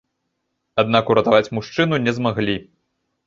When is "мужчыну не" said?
1.57-2.15